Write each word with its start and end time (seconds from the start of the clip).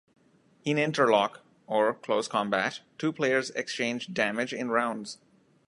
In 0.65 0.79
Interlock, 0.79 1.41
or 1.67 1.93
Close 1.93 2.27
Combat, 2.27 2.79
two 2.97 3.13
players 3.13 3.51
exchange 3.51 4.15
damage 4.15 4.51
in 4.51 4.69
rounds. 4.69 5.19